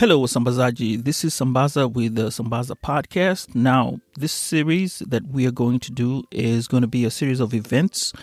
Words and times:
Hello, 0.00 0.22
Sambazaji. 0.22 1.04
This 1.04 1.26
is 1.26 1.34
Sambaza 1.34 1.92
with 1.92 2.14
the 2.14 2.28
Sambaza 2.28 2.74
podcast. 2.74 3.54
Now, 3.54 4.00
this 4.16 4.32
series 4.32 5.00
that 5.00 5.26
we 5.26 5.46
are 5.46 5.50
going 5.50 5.78
to 5.80 5.92
do 5.92 6.24
is 6.30 6.66
going 6.66 6.80
to 6.80 6.86
be 6.86 7.04
a 7.04 7.10
series 7.10 7.38
of 7.38 7.52
events 7.52 8.14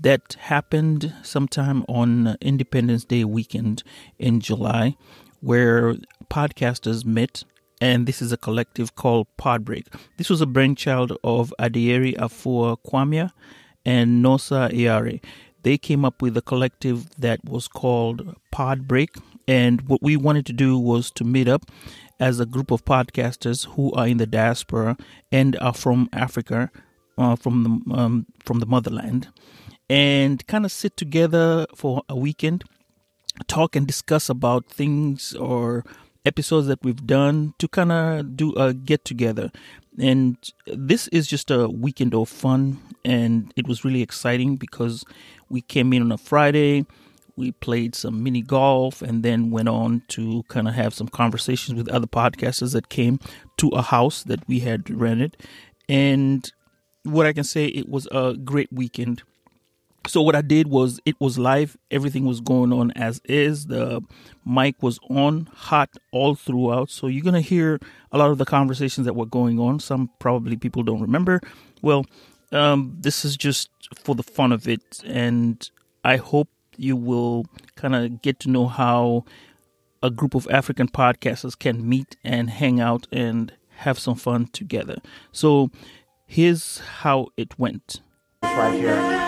that 0.00 0.34
happened 0.40 1.14
sometime 1.22 1.84
on 1.88 2.36
Independence 2.40 3.04
Day 3.04 3.22
weekend 3.22 3.84
in 4.18 4.40
July, 4.40 4.96
where 5.40 5.94
podcasters 6.28 7.04
met. 7.04 7.44
And 7.80 8.08
this 8.08 8.20
is 8.20 8.32
a 8.32 8.36
collective 8.36 8.96
called 8.96 9.28
Podbreak. 9.40 9.86
This 10.16 10.30
was 10.30 10.40
a 10.40 10.46
brainchild 10.46 11.16
of 11.22 11.54
Adieri 11.60 12.16
Afua 12.16 12.76
Kwamia 12.84 13.30
and 13.84 14.24
Nosa 14.24 14.68
Iyare. 14.72 15.22
They 15.62 15.78
came 15.78 16.04
up 16.04 16.22
with 16.22 16.36
a 16.36 16.42
collective 16.42 17.08
that 17.20 17.44
was 17.44 17.68
called 17.68 18.34
Podbreak 18.52 19.10
and 19.50 19.80
what 19.88 20.00
we 20.00 20.16
wanted 20.16 20.46
to 20.46 20.52
do 20.52 20.78
was 20.78 21.10
to 21.10 21.24
meet 21.24 21.48
up 21.48 21.68
as 22.20 22.38
a 22.38 22.46
group 22.46 22.70
of 22.70 22.84
podcasters 22.84 23.66
who 23.74 23.92
are 23.94 24.06
in 24.06 24.18
the 24.18 24.26
diaspora 24.26 24.96
and 25.32 25.56
are 25.56 25.74
from 25.74 26.08
Africa, 26.12 26.70
uh, 27.18 27.34
from 27.34 27.64
the 27.64 27.94
um, 27.96 28.26
from 28.44 28.60
the 28.60 28.66
motherland, 28.66 29.26
and 29.88 30.46
kind 30.46 30.64
of 30.64 30.70
sit 30.70 30.96
together 30.96 31.66
for 31.74 32.04
a 32.08 32.14
weekend, 32.14 32.62
talk 33.48 33.74
and 33.74 33.88
discuss 33.88 34.28
about 34.28 34.66
things 34.66 35.34
or 35.34 35.84
episodes 36.24 36.68
that 36.68 36.84
we've 36.84 37.04
done 37.04 37.54
to 37.58 37.66
kind 37.66 37.90
of 37.90 38.36
do 38.36 38.54
a 38.54 38.72
get 38.72 39.04
together. 39.04 39.50
And 39.98 40.36
this 40.68 41.08
is 41.08 41.26
just 41.26 41.50
a 41.50 41.68
weekend 41.68 42.14
of 42.14 42.28
fun, 42.28 42.80
and 43.04 43.52
it 43.56 43.66
was 43.66 43.84
really 43.84 44.02
exciting 44.02 44.54
because 44.54 45.04
we 45.48 45.60
came 45.60 45.92
in 45.92 46.02
on 46.02 46.12
a 46.12 46.18
Friday 46.18 46.86
we 47.36 47.52
played 47.52 47.94
some 47.94 48.22
mini 48.22 48.42
golf 48.42 49.02
and 49.02 49.22
then 49.22 49.50
went 49.50 49.68
on 49.68 50.02
to 50.08 50.42
kind 50.48 50.68
of 50.68 50.74
have 50.74 50.94
some 50.94 51.08
conversations 51.08 51.76
with 51.76 51.88
other 51.88 52.06
podcasters 52.06 52.72
that 52.72 52.88
came 52.88 53.18
to 53.58 53.68
a 53.68 53.82
house 53.82 54.22
that 54.24 54.46
we 54.48 54.60
had 54.60 54.90
rented. 54.90 55.36
And 55.88 56.50
what 57.02 57.26
I 57.26 57.32
can 57.32 57.44
say, 57.44 57.66
it 57.66 57.88
was 57.88 58.06
a 58.12 58.34
great 58.36 58.72
weekend. 58.72 59.22
So 60.06 60.22
what 60.22 60.34
I 60.34 60.40
did 60.40 60.68
was 60.68 60.98
it 61.04 61.16
was 61.20 61.38
live. 61.38 61.76
Everything 61.90 62.24
was 62.24 62.40
going 62.40 62.72
on 62.72 62.90
as 62.92 63.20
is. 63.24 63.66
The 63.66 64.00
mic 64.46 64.82
was 64.82 64.98
on 65.10 65.48
hot 65.52 65.90
all 66.12 66.34
throughout. 66.34 66.90
So 66.90 67.06
you're 67.06 67.24
gonna 67.24 67.42
hear 67.42 67.78
a 68.10 68.18
lot 68.18 68.30
of 68.30 68.38
the 68.38 68.46
conversations 68.46 69.04
that 69.04 69.14
were 69.14 69.26
going 69.26 69.58
on. 69.58 69.78
Some 69.78 70.10
probably 70.18 70.56
people 70.56 70.82
don't 70.82 71.02
remember. 71.02 71.40
Well, 71.82 72.06
um, 72.52 72.96
this 72.98 73.24
is 73.24 73.36
just 73.36 73.68
for 74.02 74.14
the 74.14 74.22
fun 74.22 74.52
of 74.52 74.66
it, 74.66 75.02
and 75.04 75.70
I 76.04 76.16
hope 76.16 76.48
you 76.76 76.96
will 76.96 77.46
kind 77.76 77.94
of 77.94 78.22
get 78.22 78.40
to 78.40 78.50
know 78.50 78.66
how 78.66 79.24
a 80.02 80.10
group 80.10 80.34
of 80.34 80.48
African 80.50 80.88
podcasters 80.88 81.58
can 81.58 81.88
meet 81.88 82.16
and 82.24 82.50
hang 82.50 82.80
out 82.80 83.06
and 83.12 83.52
have 83.68 83.98
some 83.98 84.14
fun 84.14 84.46
together. 84.46 84.96
So 85.32 85.70
here's 86.26 86.78
how 86.78 87.28
it 87.36 87.58
went. 87.58 88.00
Right 88.42 88.78
here. 88.78 89.20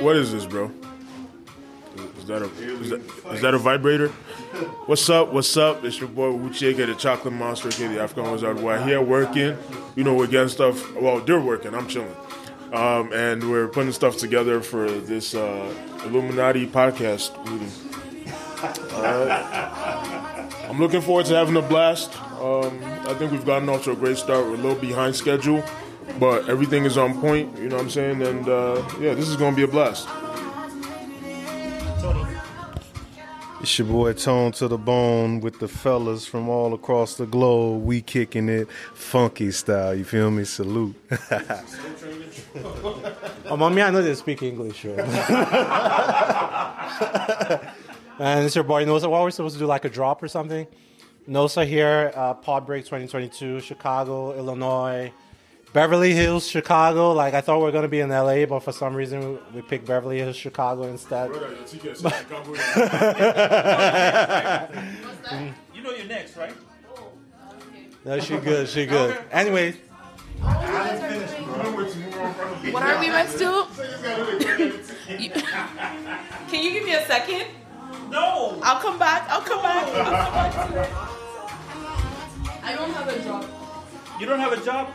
What 0.00 0.16
is 0.16 0.32
this, 0.32 0.44
bro? 0.44 0.70
Is 2.18 2.26
that 2.26 2.42
a 2.42 2.44
is 2.44 2.90
that, 2.90 3.00
is 3.32 3.40
that 3.40 3.54
a 3.54 3.58
vibrator? 3.58 4.12
What's 4.64 5.08
up? 5.10 5.32
What's 5.32 5.56
up? 5.56 5.84
It's 5.84 6.00
your 6.00 6.08
boy 6.08 6.32
Uche, 6.32 6.74
the 6.76 6.94
Chocolate 6.94 7.34
Monster, 7.34 7.68
okay, 7.68 7.86
the 7.88 8.00
African 8.02 8.30
Wizard. 8.30 8.60
We're 8.60 8.82
here 8.84 9.00
working. 9.02 9.56
You 9.94 10.04
know, 10.04 10.14
we're 10.14 10.26
getting 10.26 10.48
stuff. 10.48 10.94
Well, 10.94 11.20
they're 11.20 11.40
working. 11.40 11.74
I'm 11.74 11.86
chilling. 11.86 12.14
Um, 12.72 13.12
and 13.12 13.50
we're 13.50 13.68
putting 13.68 13.92
stuff 13.92 14.16
together 14.16 14.60
for 14.60 14.90
this 14.90 15.34
uh, 15.34 15.74
Illuminati 16.04 16.66
podcast 16.66 17.36
meeting. 17.50 17.70
Uh, 18.92 20.48
I'm 20.68 20.80
looking 20.80 21.02
forward 21.02 21.26
to 21.26 21.34
having 21.34 21.56
a 21.56 21.62
blast. 21.62 22.18
Um, 22.40 22.80
I 23.06 23.14
think 23.14 23.32
we've 23.32 23.44
gotten 23.44 23.68
off 23.68 23.84
to 23.84 23.92
a 23.92 23.96
great 23.96 24.16
start. 24.16 24.46
We're 24.46 24.54
a 24.54 24.56
little 24.56 24.74
behind 24.74 25.14
schedule, 25.14 25.62
but 26.18 26.48
everything 26.48 26.84
is 26.84 26.96
on 26.96 27.20
point. 27.20 27.58
You 27.58 27.68
know 27.68 27.76
what 27.76 27.84
I'm 27.84 27.90
saying? 27.90 28.22
And 28.22 28.48
uh, 28.48 28.82
yeah, 28.98 29.14
this 29.14 29.28
is 29.28 29.36
going 29.36 29.52
to 29.52 29.56
be 29.56 29.64
a 29.64 29.68
blast. 29.68 30.08
It's 33.64 33.78
your 33.78 33.88
boy 33.88 34.12
Tone 34.12 34.52
to 34.52 34.68
the 34.68 34.76
Bone 34.76 35.40
with 35.40 35.58
the 35.58 35.68
fellas 35.68 36.26
from 36.26 36.50
all 36.50 36.74
across 36.74 37.14
the 37.14 37.24
globe. 37.24 37.82
We 37.82 38.02
kicking 38.02 38.50
it 38.50 38.70
funky 38.92 39.50
style. 39.52 39.94
You 39.94 40.04
feel 40.04 40.30
me? 40.30 40.44
Salute. 40.44 40.94
oh, 43.46 43.56
mommy, 43.56 43.80
I 43.80 43.88
know 43.88 44.02
they 44.02 44.14
speak 44.16 44.42
English. 44.42 44.84
Right? 44.84 44.98
and 48.18 48.44
it's 48.44 48.54
your 48.54 48.64
boy 48.64 48.84
Nosa. 48.84 49.08
What 49.08 49.22
we're 49.22 49.30
supposed 49.30 49.54
to 49.54 49.60
do, 49.60 49.64
like 49.64 49.86
a 49.86 49.88
drop 49.88 50.22
or 50.22 50.28
something? 50.28 50.66
Nosa 51.26 51.66
here, 51.66 52.12
uh, 52.14 52.34
Pod 52.34 52.66
Break 52.66 52.84
2022, 52.84 53.60
Chicago, 53.60 54.36
Illinois. 54.36 55.10
Beverly 55.74 56.14
Hills, 56.14 56.46
Chicago. 56.46 57.12
Like 57.12 57.34
I 57.34 57.40
thought 57.40 57.58
we 57.58 57.64
were 57.64 57.72
gonna 57.72 57.88
be 57.88 57.98
in 57.98 58.08
LA, 58.08 58.46
but 58.46 58.60
for 58.60 58.70
some 58.70 58.94
reason 58.94 59.40
we 59.52 59.60
picked 59.60 59.86
Beverly 59.86 60.18
Hills, 60.18 60.36
Chicago 60.36 60.84
instead. 60.84 61.30
you 65.74 65.82
know 65.82 65.90
you're 65.90 66.06
next, 66.06 66.36
right? 66.36 66.54
No, 68.04 68.20
she 68.20 68.36
good. 68.38 68.68
She 68.68 68.86
good. 68.86 69.16
Okay. 69.16 69.24
Anyway. 69.32 69.72
What 72.70 72.82
are 72.84 73.00
we 73.00 73.08
meant 73.08 73.30
to? 73.32 73.38
Do? 73.38 73.66
Can 76.50 76.62
you 76.62 76.70
give 76.70 76.84
me 76.84 76.94
a 76.94 77.04
second? 77.06 77.46
No. 78.10 78.60
I'll 78.62 78.80
come 78.80 78.96
back. 78.96 79.28
I'll 79.28 79.40
come 79.40 79.60
back. 79.60 79.86
I'll 79.88 80.52
come 80.52 80.72
back. 80.72 80.90
I 82.62 82.74
don't 82.76 82.92
have 82.92 83.08
a 83.08 83.18
job. 83.24 83.50
You 84.20 84.26
don't 84.26 84.38
have 84.38 84.52
a 84.52 84.64
job? 84.64 84.90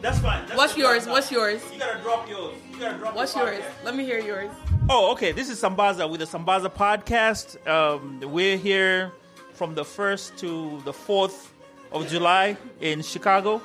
That's 0.00 0.18
fine. 0.18 0.46
That's 0.46 0.56
What's 0.56 0.76
yours? 0.76 1.06
What's 1.06 1.30
yours? 1.30 1.62
You 1.72 1.78
gotta 1.78 2.00
drop 2.00 2.28
yours. 2.28 2.56
You 2.72 2.78
gotta 2.78 2.98
drop. 2.98 3.14
What's 3.14 3.34
your 3.36 3.52
yours? 3.52 3.64
Let 3.84 3.94
me 3.96 4.04
hear 4.04 4.18
yours. 4.18 4.50
Oh, 4.88 5.12
okay. 5.12 5.32
This 5.32 5.48
is 5.48 5.60
Sambaza 5.62 6.10
with 6.10 6.20
the 6.20 6.26
Sambaza 6.26 6.72
podcast. 6.72 7.66
Um, 7.68 8.20
we're 8.20 8.56
here 8.56 9.12
from 9.52 9.74
the 9.74 9.84
first 9.84 10.36
to 10.38 10.80
the 10.84 10.92
fourth 10.92 11.52
of 11.92 12.08
July 12.08 12.56
in 12.80 13.02
Chicago, 13.02 13.60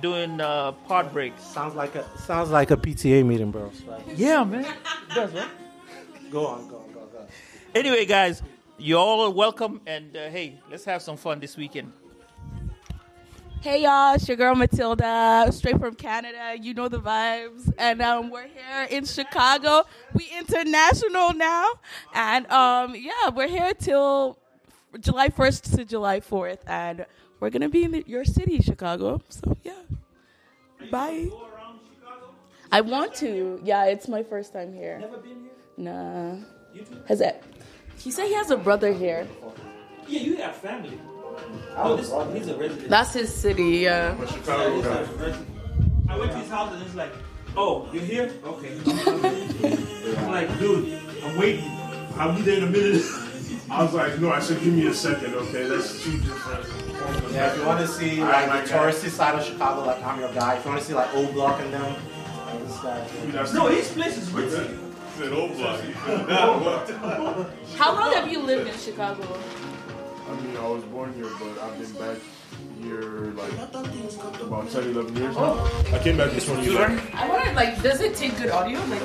doing 0.00 0.40
uh, 0.40 0.72
pod 0.72 1.12
breaks. 1.12 1.42
Sounds 1.42 1.74
like 1.74 1.94
a 1.94 2.06
sounds 2.18 2.50
like 2.50 2.70
a 2.70 2.76
PTA 2.76 3.24
meeting, 3.26 3.50
bro. 3.50 3.70
Yeah, 4.14 4.44
man. 4.44 4.64
It 4.64 4.74
does, 5.14 5.32
right? 5.34 5.48
Go 6.30 6.46
on, 6.46 6.68
go 6.68 6.76
on, 6.78 6.92
go 6.92 7.00
on, 7.00 7.08
go 7.12 7.18
on. 7.18 7.26
Anyway, 7.74 8.06
guys, 8.06 8.42
you're 8.78 8.98
all 8.98 9.30
welcome, 9.32 9.80
and 9.86 10.16
uh, 10.16 10.30
hey, 10.30 10.58
let's 10.70 10.84
have 10.86 11.02
some 11.02 11.16
fun 11.16 11.40
this 11.40 11.56
weekend. 11.56 11.92
Hey 13.62 13.84
y'all, 13.84 14.16
it's 14.16 14.26
your 14.26 14.36
girl 14.36 14.56
Matilda, 14.56 15.46
straight 15.52 15.78
from 15.78 15.94
Canada. 15.94 16.56
You 16.60 16.74
know 16.74 16.88
the 16.88 16.98
vibes, 16.98 17.72
and 17.78 18.02
um, 18.02 18.28
we're 18.28 18.48
here 18.48 18.88
in 18.90 19.04
Chicago. 19.04 19.84
We 20.14 20.28
international 20.36 21.32
now, 21.32 21.68
and 22.12 22.50
um, 22.50 22.96
yeah, 22.96 23.28
we're 23.32 23.46
here 23.46 23.72
till 23.72 24.36
July 24.98 25.28
1st 25.28 25.76
to 25.76 25.84
July 25.84 26.18
4th, 26.18 26.58
and 26.66 27.06
we're 27.38 27.50
gonna 27.50 27.68
be 27.68 27.84
in 27.84 27.92
the, 27.92 28.04
your 28.04 28.24
city, 28.24 28.58
Chicago. 28.58 29.22
So 29.28 29.56
yeah, 29.62 29.74
bye. 30.90 31.28
I 32.72 32.80
want 32.80 33.14
to. 33.18 33.60
Yeah, 33.62 33.84
it's 33.84 34.08
my 34.08 34.24
first 34.24 34.52
time 34.52 34.74
here. 34.74 34.98
Never 34.98 35.18
been 35.18 35.40
here. 35.40 35.52
Nah. 35.76 36.34
Has 37.06 37.20
it? 37.20 37.40
He 37.96 38.10
said 38.10 38.26
he 38.26 38.34
has 38.34 38.50
a 38.50 38.56
brother 38.56 38.92
here. 38.92 39.28
Yeah, 40.08 40.18
you 40.18 40.36
have 40.38 40.56
family. 40.56 40.98
Oh, 41.76 41.96
this, 41.96 42.12
he's 42.36 42.48
a 42.48 42.56
resident. 42.56 42.88
That's 42.90 43.12
his 43.14 43.32
city, 43.32 43.78
yeah. 43.78 44.14
I 46.08 46.18
went 46.18 46.32
to 46.32 46.38
his 46.38 46.50
house 46.50 46.72
and 46.74 46.82
it's 46.82 46.94
like, 46.94 47.12
oh, 47.56 47.88
you're 47.92 48.02
here? 48.02 48.32
Okay. 48.44 48.78
I'm 50.18 50.30
like, 50.30 50.58
dude, 50.58 51.00
I'm 51.24 51.36
waiting. 51.36 51.64
I'll 52.16 52.34
be 52.34 52.42
there 52.42 52.58
in 52.58 52.64
a 52.64 52.70
minute. 52.70 53.02
I 53.70 53.82
was 53.82 53.94
like, 53.94 54.18
no, 54.18 54.30
I 54.30 54.40
said, 54.40 54.60
give 54.62 54.74
me 54.74 54.86
a 54.86 54.92
second, 54.92 55.34
okay? 55.34 55.66
That's 55.66 56.02
two 56.02 56.18
different. 56.18 56.66
Yeah, 57.32 57.50
if 57.52 57.58
you 57.58 57.64
want 57.66 57.80
to 57.80 57.88
see 57.88 58.20
All 58.20 58.26
like 58.26 58.34
right, 58.34 58.46
the 58.46 58.52
my 58.52 58.60
guy. 58.66 58.90
touristy 58.92 59.08
side 59.08 59.34
of 59.34 59.44
Chicago, 59.44 59.84
like 59.86 60.02
I'm 60.04 60.20
your 60.20 60.32
guy. 60.34 60.56
If 60.56 60.64
you 60.64 60.70
want 60.70 60.82
to 60.82 60.86
see 60.86 60.94
like 60.94 61.14
Old 61.14 61.32
Block 61.32 61.58
and 61.60 61.72
them, 61.72 61.94
like 62.46 62.66
this 62.66 62.78
guy. 62.80 63.06
That's 63.30 63.52
No, 63.54 63.68
his 63.68 63.90
place 63.92 64.18
is 64.18 64.30
rich. 64.30 64.52
Said 65.16 65.32
old 65.32 65.54
block. 65.58 65.80
How 67.76 67.92
long 67.94 68.12
have 68.14 68.30
you 68.32 68.40
lived 68.40 68.66
in 68.66 68.78
Chicago? 68.78 69.22
I 70.28 70.40
mean, 70.40 70.56
I 70.56 70.68
was 70.68 70.82
born 70.84 71.12
here, 71.14 71.28
but 71.38 71.58
I've 71.58 71.78
been 71.78 71.92
back 72.00 72.18
here 72.80 73.32
like 73.36 73.52
about 73.54 74.70
10, 74.70 74.82
11 74.90 75.16
years 75.16 75.36
now. 75.36 75.64
I 75.92 75.98
came 75.98 76.16
back 76.16 76.32
in 76.32 76.40
2011. 76.40 77.00
I 77.14 77.28
wonder, 77.28 77.52
like, 77.54 77.82
does 77.82 78.00
it 78.00 78.14
take 78.16 78.36
good 78.38 78.50
audio? 78.50 78.80
Like, 78.86 79.02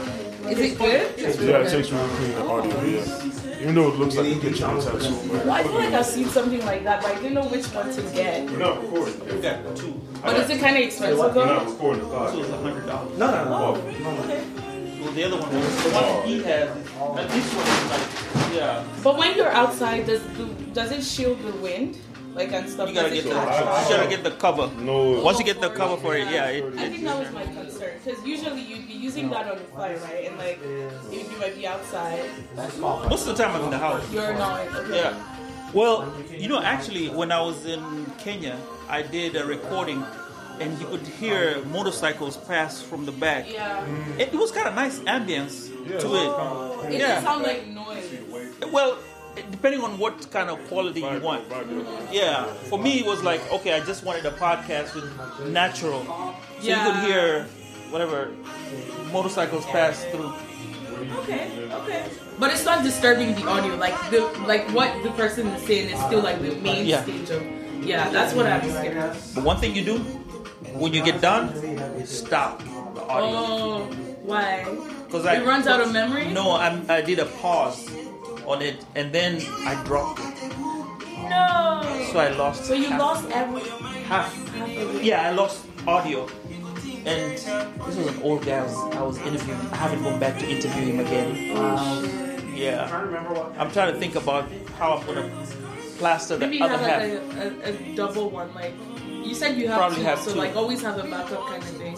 is 0.51 0.59
it 0.59 0.77
good? 0.77 1.17
Yeah, 1.17 1.57
it 1.59 1.69
takes 1.69 1.91
really 1.91 2.09
clean 2.15 2.33
audio, 2.47 2.81
yeah. 2.83 3.59
Even 3.61 3.73
though 3.75 3.87
it 3.91 3.95
looks 3.97 4.15
like 4.15 4.27
a 4.27 4.39
kitchen 4.39 4.69
in 4.69 4.81
Texas. 4.81 5.09
Well, 5.27 5.51
I 5.51 5.63
feel 5.63 5.73
like 5.73 5.93
I've 5.93 6.05
seen 6.05 6.27
something 6.27 6.63
like 6.65 6.83
that, 6.83 7.01
but 7.01 7.11
I 7.11 7.15
didn't 7.15 7.33
know 7.33 7.45
which 7.47 7.65
one 7.73 7.91
to 7.91 8.01
get. 8.13 8.45
No, 8.51 8.79
recording. 8.79 9.19
We 9.35 9.41
got 9.41 9.75
two. 9.75 9.99
But 10.21 10.37
is 10.37 10.49
it 10.51 10.59
kind 10.59 10.77
of 10.77 10.83
expensive 10.83 11.17
We're 11.19 11.33
though? 11.33 11.45
not 11.45 11.65
recording 11.65 12.01
the 12.03 12.09
So 12.09 12.37
podcast. 12.37 12.39
it's 12.41 12.49
a 12.49 12.57
hundred 12.57 12.85
dollars. 12.85 13.17
No, 13.17 13.31
no, 13.31 13.43
no. 13.49 13.75
Okay. 14.21 14.43
Well, 15.01 15.11
the 15.13 15.23
other 15.23 15.37
one, 15.37 15.49
the 15.51 15.59
one 15.59 16.27
he 16.27 16.43
has, 16.43 16.69
this 17.31 17.53
one 17.55 17.67
is 17.67 17.89
like, 17.89 18.36
yeah. 18.53 18.83
But 19.03 19.17
when 19.17 19.35
you're 19.35 19.49
outside, 19.51 20.05
does 20.05 20.21
the, 20.37 20.45
does 20.73 20.91
it 20.91 21.03
shield 21.03 21.41
the 21.43 21.53
wind, 21.57 21.97
like 22.33 22.51
and 22.53 22.69
stuff? 22.69 22.89
You 22.89 22.95
gotta 22.95 23.09
get 23.13 23.23
the, 23.23 23.29
you 23.29 23.35
gotta 23.35 24.07
get 24.09 24.23
the 24.23 24.31
cover. 24.31 24.71
No. 24.81 25.21
Once 25.21 25.39
you 25.39 25.45
get 25.45 25.59
the 25.61 25.69
cover 25.69 25.97
for 25.97 26.15
it, 26.15 26.27
yeah, 26.29 26.47
it, 26.49 26.63
I 26.77 26.89
think 26.89 27.03
that 27.03 27.17
was 27.19 27.31
my 27.31 27.43
concern 27.43 27.91
because 28.03 28.23
usually 28.25 28.61
you'd 28.61 28.87
be 28.87 28.93
using 28.93 29.29
that 29.31 29.47
on 29.51 29.57
the 29.57 29.63
fly, 29.65 29.95
right? 29.95 30.27
And 30.27 30.37
like, 30.37 30.59
if 31.11 31.31
you 31.31 31.37
might 31.39 31.55
be 31.55 31.67
outside, 31.67 32.23
most 33.09 33.27
of 33.27 33.35
the 33.37 33.43
time 33.43 33.55
I'm 33.55 33.63
in 33.65 33.69
the 33.71 33.77
house. 33.77 34.03
you're 34.11 34.33
not. 34.33 34.67
Okay. 34.67 34.95
Yeah. 34.97 35.33
Well, 35.73 36.13
you 36.31 36.47
know, 36.47 36.61
actually, 36.61 37.09
when 37.09 37.31
I 37.31 37.41
was 37.41 37.65
in 37.65 38.05
Kenya, 38.17 38.57
I 38.87 39.01
did 39.01 39.35
a 39.35 39.45
recording, 39.45 40.01
and 40.61 40.79
you 40.79 40.87
could 40.87 41.05
hear 41.05 41.61
motorcycles 41.65 42.37
pass 42.37 42.81
from 42.81 43.05
the 43.05 43.11
back. 43.11 43.51
Yeah. 43.51 43.85
It, 44.17 44.33
was 44.33 44.51
kind 44.51 44.67
of 44.69 44.75
nice 44.75 44.99
ambience 44.99 45.67
to 45.67 46.07
it. 46.07 46.29
Oh, 46.31 46.85
it 46.87 46.93
Yeah. 46.93 47.07
doesn't 47.07 47.23
sound 47.25 47.43
like 47.43 47.67
noise. 47.67 48.09
Well, 48.71 48.97
depending 49.51 49.81
on 49.81 49.97
what 49.97 50.29
kind 50.31 50.49
of 50.49 50.57
quality 50.67 51.01
you 51.01 51.19
want. 51.19 51.43
Yeah, 52.11 52.45
for 52.69 52.79
me 52.79 52.99
it 52.99 53.05
was 53.05 53.23
like 53.23 53.41
okay, 53.51 53.73
I 53.73 53.79
just 53.81 54.03
wanted 54.03 54.25
a 54.25 54.31
podcast 54.31 54.95
with 54.95 55.05
natural, 55.49 56.03
so 56.59 56.67
you 56.67 56.75
could 56.75 56.95
hear 57.05 57.43
whatever 57.91 58.31
motorcycles 59.11 59.65
pass 59.65 60.03
through. 60.05 60.33
Okay. 61.19 61.49
Okay. 61.71 62.09
But 62.39 62.51
it's 62.51 62.65
not 62.65 62.83
disturbing 62.83 63.35
the 63.35 63.47
audio. 63.47 63.75
Like 63.75 63.95
the 64.09 64.21
like 64.47 64.67
what 64.73 64.91
the 65.03 65.11
person 65.11 65.47
is 65.47 65.61
saying 65.67 65.89
is 65.89 65.99
still 66.05 66.21
like 66.21 66.41
the 66.41 66.55
main 66.55 66.85
Yeah. 66.85 67.03
stage 67.03 67.29
of. 67.29 67.43
Yeah, 67.85 68.09
that's 68.09 68.33
what 68.33 68.47
I'm 68.47 68.67
scared 68.69 68.97
of. 68.97 69.31
But 69.35 69.43
one 69.43 69.57
thing 69.57 69.75
you 69.75 69.83
do 69.85 69.99
when 70.81 70.93
you 70.93 71.03
get 71.03 71.21
done, 71.21 71.53
stop 72.05 72.59
the 72.95 73.01
audio 73.05 73.37
Oh, 73.37 73.85
why? 74.25 74.65
because 75.05 75.25
It 75.25 75.45
runs 75.45 75.67
out 75.67 75.79
of 75.81 75.93
memory. 75.93 76.27
No, 76.33 76.53
I'm, 76.57 76.89
I 76.89 77.01
did 77.01 77.19
a 77.19 77.25
pause 77.25 77.87
on 78.47 78.61
it 78.61 78.85
and 78.95 79.11
then 79.13 79.41
I 79.65 79.75
dropped 79.83 80.19
it, 80.19 80.57
No. 81.29 82.09
so 82.11 82.19
I 82.19 82.29
lost. 82.29 82.65
So 82.65 82.73
you 82.73 82.87
half- 82.89 82.99
lost 82.99 83.29
every 83.31 83.61
half. 84.07 84.33
half. 84.55 85.03
Yeah, 85.03 85.27
I 85.27 85.31
lost 85.31 85.65
audio. 85.85 86.27
And 87.05 87.31
this 87.33 87.95
was 87.95 88.07
an 88.07 88.21
old 88.21 88.45
guy 88.45 88.57
I 88.57 88.63
was, 88.63 88.75
I 88.95 89.01
was 89.01 89.17
interviewing. 89.19 89.59
I 89.71 89.75
haven't 89.77 90.03
gone 90.03 90.19
back 90.19 90.37
to 90.39 90.45
interview 90.49 90.93
him 90.93 90.99
again. 90.99 92.55
Yeah. 92.55 92.89
I'm 93.57 93.71
trying 93.71 93.93
to 93.93 93.99
think 93.99 94.15
about 94.15 94.49
how 94.77 94.97
I'm 94.97 95.05
gonna 95.05 95.29
plaster 95.99 96.35
the 96.37 96.45
Maybe 96.47 96.57
you 96.57 96.65
other 96.65 96.77
have 96.77 97.01
half. 97.01 97.35
like 97.37 97.45
a, 97.45 97.69
a, 97.69 97.91
a 97.91 97.95
double 97.95 98.29
one. 98.29 98.53
Like 98.53 98.73
you 99.23 99.33
said, 99.35 99.57
you 99.57 99.67
have 99.67 99.77
Probably 99.77 99.97
two, 99.97 100.03
have 100.03 100.19
so 100.19 100.33
two. 100.33 100.37
like 100.39 100.55
always 100.55 100.81
have 100.81 100.97
a 100.97 101.03
backup 101.03 101.47
kind 101.47 101.63
of 101.63 101.69
thing. 101.69 101.97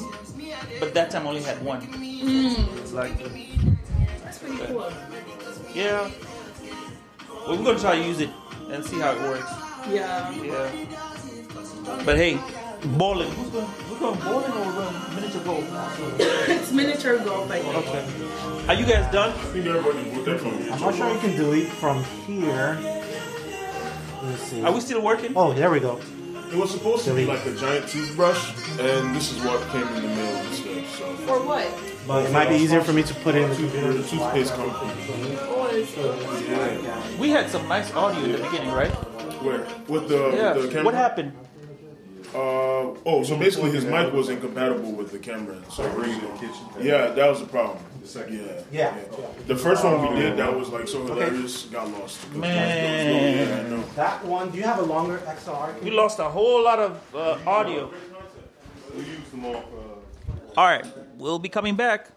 But 0.80 0.94
that 0.94 1.10
time 1.12 1.26
I 1.26 1.30
only 1.30 1.42
had 1.44 1.64
one. 1.64 1.82
Hmm. 1.82 2.96
Like, 2.96 3.18
That's 4.24 4.38
pretty 4.40 4.58
cool. 4.66 4.92
yeah. 5.74 6.10
Well, 7.50 7.58
we're 7.58 7.66
gonna 7.66 7.80
try 7.80 7.96
to 7.96 8.06
use 8.06 8.20
it 8.20 8.30
and 8.70 8.86
see 8.86 9.00
how 9.00 9.14
it 9.14 9.22
works. 9.22 9.52
Yeah. 9.90 10.30
Yeah. 10.34 10.70
But 12.06 12.16
hey, 12.16 12.38
bowling. 12.96 13.32
Who's 13.32 13.50
going? 13.50 13.66
We're 13.90 14.00
going 14.00 14.20
bowling 14.20 14.52
or 14.52 14.66
we're 14.68 14.74
going 14.74 15.16
miniature 15.16 15.42
golf? 15.44 16.20
it's 16.20 16.72
miniature 16.72 17.18
golf. 17.18 17.50
I 17.50 17.60
think. 17.62 17.76
Okay. 17.76 18.68
Are 18.68 18.76
you 18.76 18.86
guys 18.86 19.12
done? 19.12 19.32
I 19.32 19.34
think 19.34 19.66
everybody 19.66 20.12
moved 20.12 20.28
that 20.28 20.40
from 20.40 20.54
I'm 20.72 20.80
not 20.80 20.94
sure 20.94 21.12
you 21.12 21.20
can 21.20 21.36
delete 21.36 21.70
from 21.70 22.04
here. 22.28 22.78
Let's 24.22 24.44
see. 24.44 24.62
Are 24.62 24.72
we 24.72 24.80
still 24.80 25.02
working? 25.02 25.34
Oh, 25.36 25.52
there 25.52 25.72
we 25.72 25.80
go. 25.80 26.00
It 26.52 26.56
was 26.56 26.70
supposed 26.70 27.04
to 27.06 27.16
be 27.16 27.26
like 27.26 27.44
a 27.48 27.56
giant 27.56 27.88
toothbrush, 27.88 28.54
and 28.80 29.16
this 29.16 29.32
is 29.32 29.44
what 29.44 29.60
came 29.70 29.88
in 29.88 30.04
the 30.04 30.08
mail 30.08 30.36
instead. 30.46 30.86
So, 30.86 31.16
For 31.26 31.44
what? 31.44 31.68
But 32.10 32.26
it 32.26 32.32
might 32.32 32.50
be 32.50 32.56
easier 32.56 32.82
for 32.82 32.92
me 32.92 33.04
to 33.04 33.14
put 33.26 33.36
it 33.36 33.44
in 33.44 33.50
the 33.52 33.56
computer. 33.56 33.94
toothpaste 34.02 34.54
company. 34.56 34.92
We 37.20 37.30
had 37.30 37.52
some 37.52 37.68
nice 37.68 37.94
audio 37.94 38.24
in 38.24 38.32
the 38.32 38.40
beginning, 38.40 38.72
right? 38.72 38.90
Where? 39.46 39.68
With 39.88 40.10
the, 40.10 40.32
Yeah. 40.36 40.54
the 40.54 40.68
camera? 40.70 40.86
What 40.86 40.96
happened? 40.96 41.34
Uh, 42.34 42.98
oh, 43.06 43.24
so 43.24 43.38
basically 43.38 43.70
his 43.72 43.86
mic 43.86 44.12
was 44.12 44.30
incompatible 44.30 44.92
with 44.94 45.12
the 45.12 45.20
camera. 45.20 45.58
So 45.70 45.84
yeah, 46.80 47.12
that 47.18 47.28
was 47.30 47.42
the 47.42 47.48
problem. 47.48 47.78
Yeah. 48.32 48.62
Yeah. 48.72 48.94
The 49.46 49.56
first 49.56 49.84
one 49.84 50.02
we 50.02 50.20
did 50.20 50.36
that 50.38 50.52
was 50.60 50.70
like 50.70 50.88
so 50.88 51.06
hilarious, 51.06 51.66
got 51.66 51.88
lost. 51.92 52.18
Yeah, 52.34 52.40
I 52.40 52.42
Man, 52.42 53.70
know. 53.70 53.84
That 53.96 54.26
one. 54.26 54.50
Do 54.50 54.58
you 54.58 54.64
have 54.64 54.80
a 54.80 54.88
longer 54.96 55.18
XLR? 55.28 55.80
we 55.84 55.92
lost 55.92 56.18
a 56.18 56.30
whole 56.38 56.64
lot 56.64 56.80
of 56.80 56.92
uh, 57.16 57.38
audio. 57.46 57.92
We 58.98 59.04
use 59.04 59.30
them 59.32 59.46
all. 59.46 59.56
Uh, 59.58 60.60
All 60.60 60.66
right, 60.66 60.86
we'll 61.20 61.38
be 61.38 61.50
coming 61.50 61.76
back. 61.76 62.10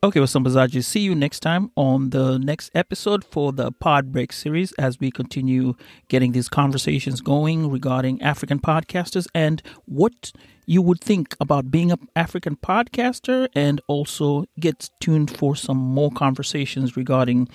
Okay, 0.00 0.20
what's 0.20 0.32
well, 0.32 0.44
Sambazaji, 0.44 0.84
see 0.84 1.00
you 1.00 1.12
next 1.12 1.40
time 1.40 1.72
on 1.74 2.10
the 2.10 2.38
next 2.38 2.70
episode 2.72 3.24
for 3.24 3.52
the 3.52 3.72
Pod 3.72 4.12
Break 4.12 4.32
series 4.32 4.70
as 4.74 5.00
we 5.00 5.10
continue 5.10 5.74
getting 6.06 6.30
these 6.30 6.48
conversations 6.48 7.20
going 7.20 7.68
regarding 7.68 8.22
African 8.22 8.60
podcasters 8.60 9.26
and 9.34 9.60
what 9.86 10.30
you 10.66 10.82
would 10.82 11.00
think 11.00 11.34
about 11.40 11.72
being 11.72 11.90
an 11.90 12.08
African 12.14 12.54
podcaster, 12.54 13.48
and 13.56 13.80
also 13.88 14.44
get 14.60 14.88
tuned 15.00 15.36
for 15.36 15.56
some 15.56 15.78
more 15.78 16.12
conversations 16.12 16.96
regarding 16.96 17.48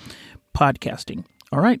podcasting. 0.54 1.24
All 1.50 1.60
right, 1.60 1.80